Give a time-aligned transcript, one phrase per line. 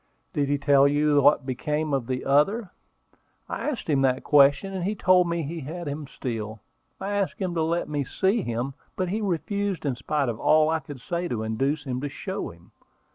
[0.33, 2.71] "Did he tell you what became of the other?"
[3.47, 6.59] "I asked him that question, and he told me he had him still.
[6.99, 10.69] I asked him to let me see him, but he refused in spite of all
[10.71, 12.71] I could say to induce him to show him.